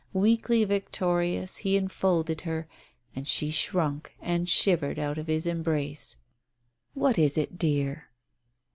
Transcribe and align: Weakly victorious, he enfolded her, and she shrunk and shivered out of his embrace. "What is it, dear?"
Weakly 0.13 0.63
victorious, 0.65 1.57
he 1.57 1.77
enfolded 1.77 2.41
her, 2.41 2.67
and 3.15 3.27
she 3.27 3.51
shrunk 3.51 4.13
and 4.19 4.49
shivered 4.49 4.97
out 4.97 5.19
of 5.19 5.27
his 5.27 5.45
embrace. 5.45 6.17
"What 6.95 7.19
is 7.19 7.37
it, 7.37 7.59
dear?" 7.59 8.07